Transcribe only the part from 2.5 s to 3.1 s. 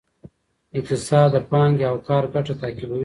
تعقیبوي.